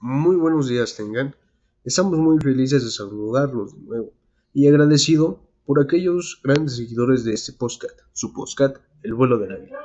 [0.00, 1.34] Muy buenos días tengan.
[1.82, 4.12] Estamos muy felices de saludarlos de nuevo
[4.54, 9.56] y agradecido por aquellos grandes seguidores de este podcast, su podcast, El vuelo de la
[9.56, 9.76] vida,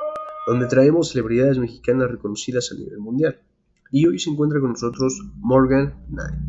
[0.45, 3.41] donde traemos celebridades mexicanas reconocidas a nivel mundial.
[3.89, 6.39] Y hoy se encuentra con nosotros Morgan Knight,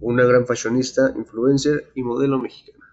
[0.00, 2.84] una gran fashionista, influencer y modelo mexicana.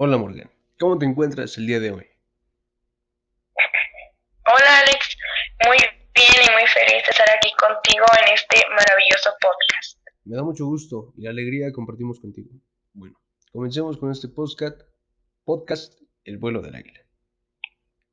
[0.00, 0.48] Hola Morgan,
[0.78, 2.06] ¿cómo te encuentras el día de hoy?
[4.46, 5.18] Hola Alex,
[5.66, 5.76] muy
[6.14, 9.98] bien y muy feliz de estar aquí contigo en este maravilloso podcast.
[10.22, 12.48] Me da mucho gusto y la alegría compartimos contigo.
[12.92, 13.16] Bueno,
[13.50, 14.82] comencemos con este podcast,
[15.42, 17.00] podcast El vuelo del águila.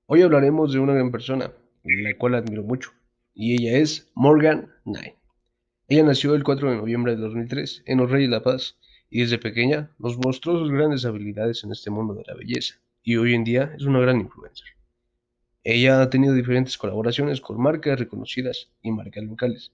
[0.07, 2.93] Hoy hablaremos de una gran persona, la cual admiro mucho,
[3.35, 5.17] y ella es Morgan Knight.
[5.87, 9.21] Ella nació el 4 de noviembre de 2003 en Los Reyes de La Paz y
[9.21, 13.33] desde pequeña nos mostró sus grandes habilidades en este mundo de la belleza y hoy
[13.33, 14.67] en día es una gran influencer.
[15.63, 19.71] Ella ha tenido diferentes colaboraciones con marcas reconocidas y marcas locales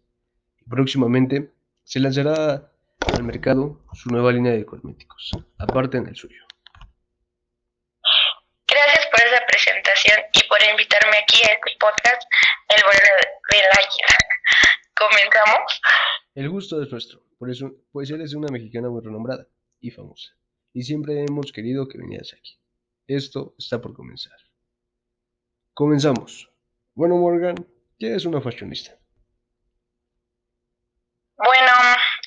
[0.69, 1.51] próximamente
[1.83, 2.71] se lanzará
[3.13, 6.43] al mercado su nueva línea de cosméticos, aparte en el suyo.
[8.67, 12.21] Gracias por esa presentación y por invitarme aquí a este podcast
[12.69, 13.11] El vuelo
[13.51, 14.15] del águila.
[14.95, 15.81] ¿Comenzamos?
[16.33, 17.21] El gusto es nuestro.
[17.37, 19.47] Por eso, pues eres una mexicana muy renombrada
[19.81, 20.31] y famosa.
[20.73, 22.57] Y siempre hemos querido que vinieras aquí.
[23.05, 24.37] Esto está por comenzar.
[25.73, 26.49] Comenzamos.
[26.93, 27.55] Bueno, Morgan,
[27.99, 28.97] ¿qué es una fashionista?
[31.35, 31.71] Bueno,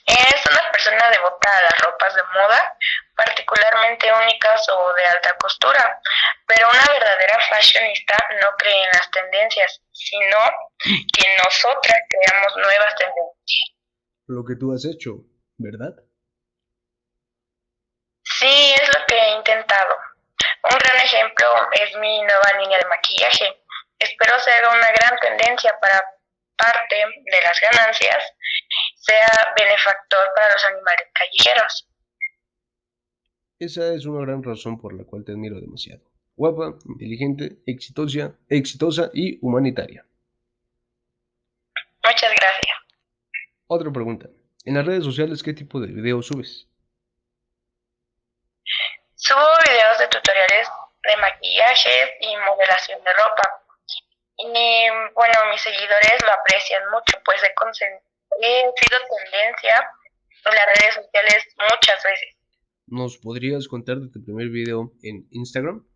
[0.07, 2.77] es una persona devota a las ropas de moda,
[3.17, 5.99] particularmente únicas o de alta costura.
[6.47, 10.37] Pero una verdadera fashionista no cree en las tendencias, sino
[10.83, 13.74] que nosotras creamos nuevas tendencias
[14.27, 15.25] lo que tú has hecho,
[15.59, 15.95] ¿verdad?
[18.23, 19.97] Sí, es lo que he intentado.
[20.65, 23.63] Un gran ejemplo es mi nueva línea de maquillaje.
[23.99, 26.03] Espero ser una gran tendencia para
[26.57, 28.25] parte de las ganancias
[28.97, 31.89] sea benefactor para los animales callejeros.
[33.59, 36.03] Esa es una gran razón por la cual te admiro demasiado.
[36.37, 40.05] Guapa, inteligente, exitosa, exitosa y humanitaria.
[42.03, 42.64] Muchas gracias.
[43.67, 44.29] Otra pregunta.
[44.65, 46.69] En las redes sociales, ¿qué tipo de videos subes?
[49.15, 50.69] Subo videos de tutoriales
[51.03, 53.65] de maquillaje y modelación de ropa.
[54.37, 59.91] Y bueno, mis seguidores lo aprecian mucho, pues he, he sido tendencia
[60.45, 62.37] en las redes sociales muchas veces.
[62.87, 65.87] ¿Nos podrías contar de tu primer video en Instagram?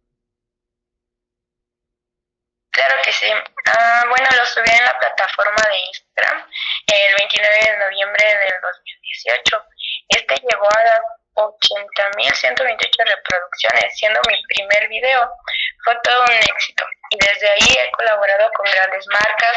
[2.70, 3.26] Claro que sí.
[3.66, 6.48] Ah, bueno, lo subí en la plataforma de Instagram
[6.88, 7.07] el
[7.38, 9.62] 29 de noviembre del 2018.
[10.08, 11.00] Este llegó a las
[11.34, 12.74] 80.128
[13.06, 15.30] reproducciones, siendo mi primer video.
[15.84, 19.56] Fue todo un éxito y desde ahí he colaborado con grandes marcas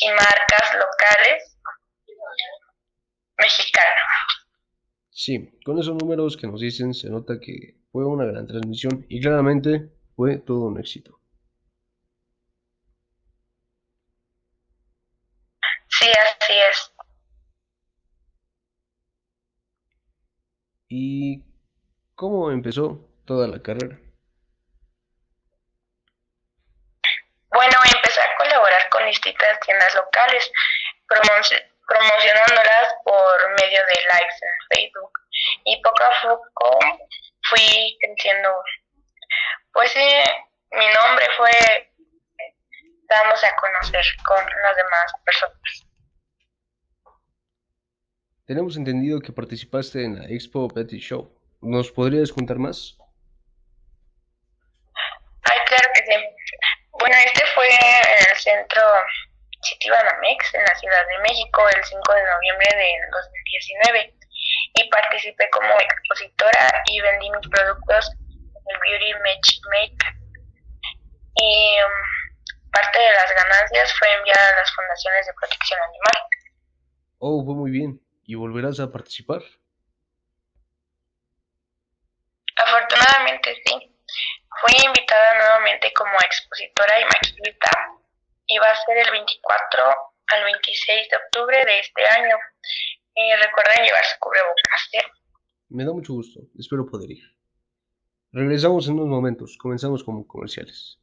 [0.00, 1.56] y marcas locales
[3.36, 4.00] mexicanas.
[5.10, 9.20] Sí, con esos números que nos dicen se nota que fue una gran transmisión y
[9.20, 11.20] claramente fue todo un éxito.
[15.88, 16.92] Sí, así es.
[20.92, 21.44] ¿Y
[22.16, 23.96] cómo empezó toda la carrera?
[27.52, 30.50] Bueno, empecé a colaborar con distintas tiendas locales,
[31.06, 35.12] promocionándolas por medio de likes en Facebook.
[35.64, 36.78] Y poco a poco
[37.50, 38.52] fui creciendo.
[39.72, 40.08] Pues sí,
[40.72, 41.52] mi nombre fue
[43.08, 45.89] damos a conocer con las demás personas.
[48.50, 51.30] Tenemos entendido que participaste en la Expo Betty Show.
[51.62, 52.98] ¿Nos podrías contar más?
[55.46, 56.18] Ay, claro que sí.
[56.98, 58.82] Bueno, este fue en el centro
[59.62, 64.14] Citibanamex, en la Ciudad de México, el 5 de noviembre del 2019.
[64.82, 70.02] Y participé como expositora y vendí mis productos en el Beauty Match Make.
[71.38, 76.18] Y um, parte de las ganancias fue enviada a las fundaciones de protección animal.
[77.20, 79.42] Oh, fue muy bien y volverás a participar?
[82.54, 83.74] Afortunadamente sí.
[84.60, 87.70] Fui invitada nuevamente como expositora y maquillista
[88.46, 89.84] y va a ser el 24
[90.28, 92.36] al 26 de octubre de este año.
[93.16, 94.88] Y recuerden llevar su cubrebocas.
[94.92, 95.06] ¿eh?
[95.70, 96.40] Me da mucho gusto.
[96.56, 97.24] Espero poder ir.
[98.30, 99.58] Regresamos en unos momentos.
[99.58, 101.00] Comenzamos como comerciales.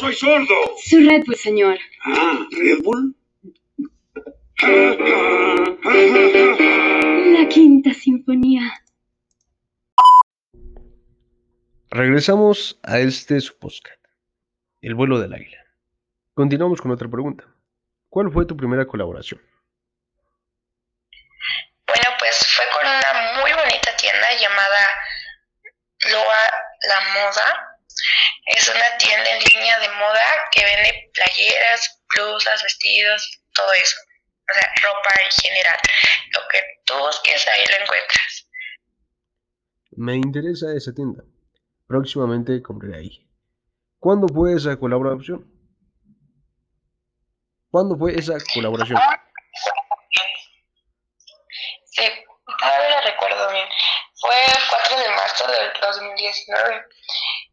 [0.00, 0.54] Soy sordo.
[0.82, 1.78] Su Red Bull, señor.
[2.04, 3.14] Ah, Red Bull.
[7.34, 8.62] La quinta sinfonía.
[11.90, 14.02] Regresamos a este su podcast,
[14.80, 15.58] El vuelo del águila.
[16.34, 17.44] Continuamos con otra pregunta.
[18.08, 19.40] ¿Cuál fue tu primera colaboración?
[21.86, 24.80] Bueno, pues fue con una muy bonita tienda llamada
[26.10, 26.38] Loa
[26.88, 27.49] La Moda.
[28.70, 30.20] Es una tienda en línea de moda
[30.52, 33.96] que vende playeras, blusas, vestidos, todo eso.
[34.48, 35.78] O sea, ropa en general.
[36.32, 38.48] Lo que tú busques ahí lo encuentras.
[39.96, 41.24] Me interesa esa tienda.
[41.88, 43.28] Próximamente compraré ahí.
[43.98, 45.50] ¿Cuándo fue esa colaboración?
[47.72, 49.00] ¿Cuándo fue esa colaboración?
[51.86, 52.04] Sí,
[52.46, 53.66] lo recuerdo bien.
[54.20, 56.86] Fue el 4 de marzo del 2019.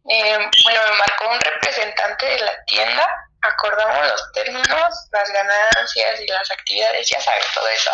[0.09, 3.06] Eh, bueno, me marcó un representante de la tienda.
[3.42, 7.92] Acordamos los términos, las ganancias y las actividades, ya sabes, todo eso.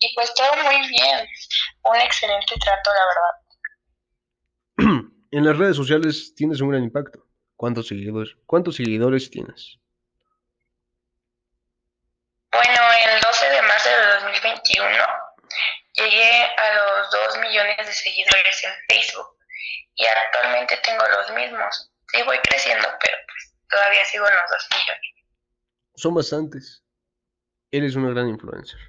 [0.00, 1.28] Y pues todo muy bien.
[1.84, 3.34] Un excelente trato, la verdad.
[5.32, 7.24] En las redes sociales tienes un gran impacto.
[7.54, 9.78] ¿Cuántos seguidores, cuántos seguidores tienes?
[12.50, 14.88] Bueno, el 12 de marzo de 2021
[15.92, 19.39] llegué a los 2 millones de seguidores en Facebook
[20.00, 21.92] y actualmente tengo los mismos.
[22.08, 25.10] Sí voy creciendo, pero pues todavía sigo en los 2 millones.
[25.94, 26.82] Son bastantes.
[27.70, 28.80] Eres una gran influencer.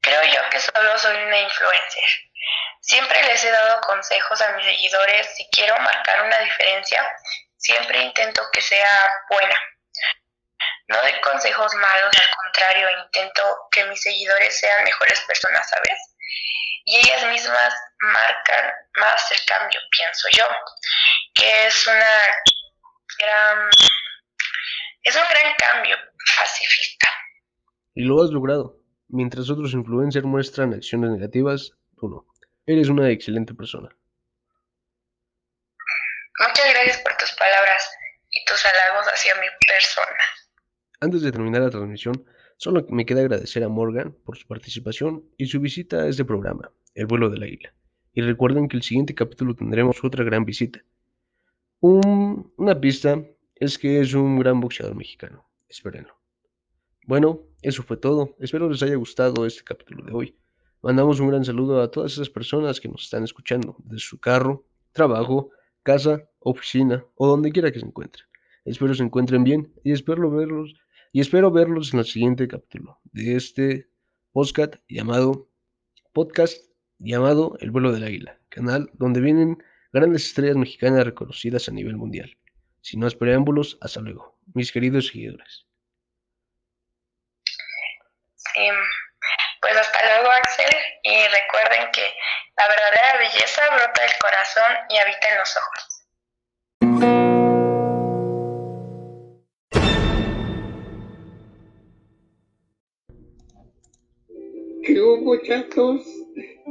[0.00, 2.04] Creo yo que solo soy una influencer.
[2.80, 5.34] Siempre les he dado consejos a mis seguidores.
[5.34, 7.04] Si quiero marcar una diferencia,
[7.56, 9.56] siempre intento que sea buena.
[10.86, 13.42] No doy consejos malos, al contrario, intento
[13.72, 15.98] que mis seguidores sean mejores personas, ¿sabes?
[16.90, 20.44] Y ellas mismas marcan más el cambio, pienso yo,
[21.34, 22.06] que es una
[23.18, 23.68] gran...
[25.02, 25.96] Es un gran cambio
[26.38, 27.08] pacifista.
[27.94, 28.78] Y lo has logrado.
[29.08, 32.26] Mientras otros influencers muestran acciones negativas, tú no.
[32.64, 33.94] Eres una excelente persona.
[36.38, 37.86] Muchas gracias por tus palabras
[38.30, 40.24] y tus halagos hacia mi persona.
[41.00, 42.24] Antes de terminar la transmisión,
[42.56, 46.70] solo me queda agradecer a Morgan por su participación y su visita a este programa,
[46.98, 47.72] El vuelo del águila.
[48.12, 50.82] Y recuerden que el siguiente capítulo tendremos otra gran visita.
[51.78, 53.24] Un- una pista
[53.54, 55.48] es que es un gran boxeador mexicano.
[55.68, 56.14] Espérenlo.
[57.06, 58.34] Bueno, eso fue todo.
[58.40, 60.36] Espero les haya gustado este capítulo de hoy.
[60.82, 64.66] Mandamos un gran saludo a todas esas personas que nos están escuchando desde su carro,
[64.90, 65.50] trabajo,
[65.84, 68.26] casa, oficina o donde quiera que se encuentren.
[68.64, 70.74] Espero se encuentren bien y espero verlos
[71.12, 73.88] y espero verlos en el siguiente capítulo de este
[74.32, 75.48] podcast llamado
[76.12, 76.67] podcast
[76.98, 79.62] llamado El vuelo del águila, canal donde vienen
[79.92, 82.36] grandes estrellas mexicanas reconocidas a nivel mundial.
[82.80, 85.66] Sin más preámbulos, hasta luego, mis queridos seguidores.
[88.36, 88.68] Sí,
[89.60, 90.70] pues hasta luego Axel
[91.02, 92.14] y recuerden que
[92.56, 97.17] la verdadera belleza brota del corazón y habita en los ojos.
[104.88, 106.00] ¿Qué hubo, chatos?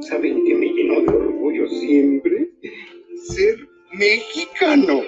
[0.02, 2.50] ¿Saben que me llenó de orgullo siempre?
[3.28, 3.56] Ser
[3.92, 5.04] mexicano.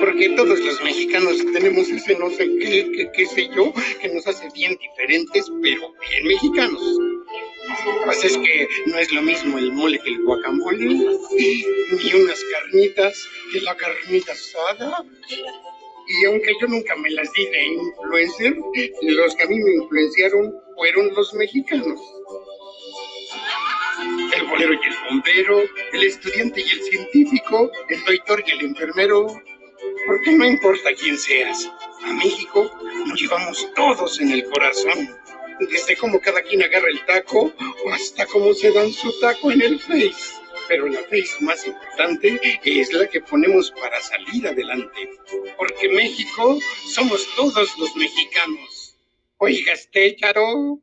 [0.00, 4.48] Porque todos los mexicanos tenemos ese no sé qué, qué, sé yo, que nos hace
[4.56, 6.82] bien diferentes, pero bien mexicanos.
[8.04, 13.24] Pues es que no es lo mismo el mole que el guacamole, ni unas carnitas
[13.52, 15.04] que la carnita asada.
[16.08, 18.56] Y aunque yo nunca me las di de influencer,
[19.02, 22.00] los que a mí me influenciaron fueron los mexicanos.
[24.34, 25.62] El bolero y el bombero,
[25.92, 29.26] el estudiante y el científico, el doctor y el enfermero.
[30.06, 31.70] Porque no importa quién seas,
[32.02, 32.70] a México
[33.06, 35.14] nos llevamos todos en el corazón.
[35.60, 37.52] Desde cómo cada quien agarra el taco
[37.92, 40.38] hasta cómo se dan su taco en el Face.
[40.68, 45.10] Pero la Face más importante es la que ponemos para salir adelante.
[45.56, 46.58] Porque México
[46.90, 48.96] somos todos los mexicanos.
[49.38, 50.80] Oiga, este Charo.